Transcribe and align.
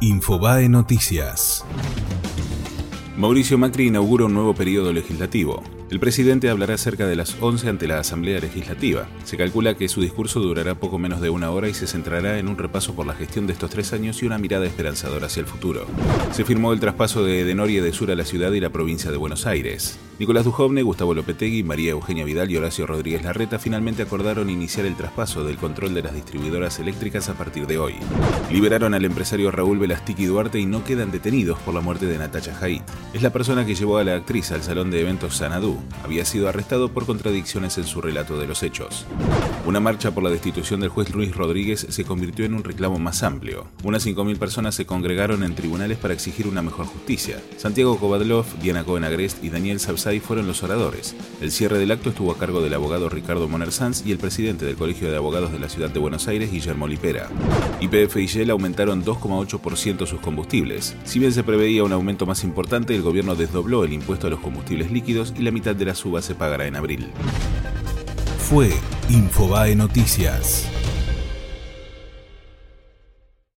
Infobae 0.00 0.68
Noticias. 0.68 1.64
Mauricio 3.16 3.58
Macri 3.58 3.88
inaugura 3.88 4.26
un 4.26 4.34
nuevo 4.34 4.54
periodo 4.54 4.92
legislativo. 4.92 5.64
El 5.90 5.98
presidente 5.98 6.50
hablará 6.50 6.78
cerca 6.78 7.04
de 7.08 7.16
las 7.16 7.36
11 7.40 7.68
ante 7.68 7.88
la 7.88 7.98
Asamblea 7.98 8.38
Legislativa. 8.38 9.08
Se 9.24 9.36
calcula 9.36 9.74
que 9.74 9.88
su 9.88 10.00
discurso 10.00 10.38
durará 10.38 10.76
poco 10.76 11.00
menos 11.00 11.20
de 11.20 11.30
una 11.30 11.50
hora 11.50 11.68
y 11.68 11.74
se 11.74 11.88
centrará 11.88 12.38
en 12.38 12.46
un 12.46 12.56
repaso 12.56 12.94
por 12.94 13.08
la 13.08 13.14
gestión 13.14 13.48
de 13.48 13.54
estos 13.54 13.70
tres 13.70 13.92
años 13.92 14.22
y 14.22 14.26
una 14.26 14.38
mirada 14.38 14.66
esperanzadora 14.66 15.26
hacia 15.26 15.40
el 15.40 15.46
futuro. 15.46 15.84
Se 16.30 16.44
firmó 16.44 16.72
el 16.72 16.78
traspaso 16.78 17.24
de 17.24 17.44
Denorie 17.44 17.82
de 17.82 17.92
Sur 17.92 18.12
a 18.12 18.14
la 18.14 18.24
ciudad 18.24 18.52
y 18.52 18.60
la 18.60 18.70
provincia 18.70 19.10
de 19.10 19.16
Buenos 19.16 19.46
Aires. 19.46 19.98
Nicolás 20.18 20.44
Dujovne, 20.44 20.82
Gustavo 20.82 21.14
Lopetegui, 21.14 21.62
María 21.62 21.92
Eugenia 21.92 22.24
Vidal 22.24 22.50
y 22.50 22.56
Horacio 22.56 22.88
Rodríguez 22.88 23.22
Larreta 23.22 23.60
finalmente 23.60 24.02
acordaron 24.02 24.50
iniciar 24.50 24.84
el 24.84 24.96
traspaso 24.96 25.44
del 25.44 25.58
control 25.58 25.94
de 25.94 26.02
las 26.02 26.12
distribuidoras 26.12 26.80
eléctricas 26.80 27.28
a 27.28 27.34
partir 27.34 27.68
de 27.68 27.78
hoy. 27.78 27.94
Liberaron 28.50 28.94
al 28.94 29.04
empresario 29.04 29.52
Raúl 29.52 29.78
Velastiki 29.78 30.26
Duarte 30.26 30.58
y 30.58 30.66
no 30.66 30.82
quedan 30.82 31.12
detenidos 31.12 31.60
por 31.60 31.72
la 31.72 31.82
muerte 31.82 32.06
de 32.06 32.18
Natacha 32.18 32.58
Haidt. 32.60 32.82
Es 33.14 33.22
la 33.22 33.30
persona 33.30 33.64
que 33.64 33.76
llevó 33.76 33.98
a 33.98 34.04
la 34.04 34.16
actriz 34.16 34.50
al 34.50 34.64
salón 34.64 34.90
de 34.90 35.02
eventos 35.02 35.36
Sanadú 35.36 35.78
había 36.02 36.24
sido 36.24 36.48
arrestado 36.48 36.88
por 36.88 37.06
contradicciones 37.06 37.78
en 37.78 37.84
su 37.84 38.00
relato 38.00 38.40
de 38.40 38.48
los 38.48 38.64
hechos. 38.64 39.06
Una 39.66 39.78
marcha 39.78 40.10
por 40.10 40.24
la 40.24 40.30
destitución 40.30 40.80
del 40.80 40.88
juez 40.88 41.14
Luis 41.14 41.36
Rodríguez 41.36 41.86
se 41.90 42.04
convirtió 42.04 42.44
en 42.44 42.54
un 42.54 42.64
reclamo 42.64 42.98
más 42.98 43.22
amplio. 43.22 43.68
Unas 43.84 44.04
5.000 44.04 44.36
personas 44.36 44.74
se 44.74 44.84
congregaron 44.84 45.44
en 45.44 45.54
tribunales 45.54 45.98
para 45.98 46.14
exigir 46.14 46.48
una 46.48 46.62
mejor 46.62 46.86
justicia. 46.86 47.40
Santiago 47.56 47.98
Kovadlov, 47.98 48.46
Diana 48.60 48.82
Cohen 48.82 49.04
Agrest 49.04 49.44
y 49.44 49.50
Daniel 49.50 49.78
Sabsay 50.08 50.20
fueron 50.20 50.46
los 50.46 50.62
oradores. 50.62 51.14
El 51.42 51.52
cierre 51.52 51.78
del 51.78 51.90
acto 51.90 52.08
estuvo 52.08 52.32
a 52.32 52.38
cargo 52.38 52.62
del 52.62 52.72
abogado 52.72 53.10
Ricardo 53.10 53.46
Moner 53.46 53.72
Sanz 53.72 54.04
y 54.06 54.12
el 54.12 54.18
presidente 54.18 54.64
del 54.64 54.76
Colegio 54.76 55.10
de 55.10 55.16
Abogados 55.16 55.52
de 55.52 55.58
la 55.58 55.68
Ciudad 55.68 55.90
de 55.90 55.98
Buenos 55.98 56.28
Aires, 56.28 56.50
Guillermo 56.50 56.88
Lipera. 56.88 57.28
YPF 57.80 58.16
y 58.16 58.26
Shell 58.26 58.50
aumentaron 58.50 59.04
2,8% 59.04 60.06
sus 60.06 60.20
combustibles. 60.20 60.96
Si 61.04 61.18
bien 61.18 61.32
se 61.32 61.44
preveía 61.44 61.84
un 61.84 61.92
aumento 61.92 62.24
más 62.24 62.42
importante, 62.42 62.94
el 62.94 63.02
gobierno 63.02 63.34
desdobló 63.34 63.84
el 63.84 63.92
impuesto 63.92 64.28
a 64.28 64.30
los 64.30 64.40
combustibles 64.40 64.90
líquidos 64.90 65.34
y 65.38 65.42
la 65.42 65.50
mitad 65.50 65.76
de 65.76 65.84
la 65.84 65.94
suba 65.94 66.22
se 66.22 66.34
pagará 66.34 66.66
en 66.66 66.76
abril. 66.76 67.08
Fue 68.38 68.70
Infobae 69.10 69.76
Noticias. 69.76 70.77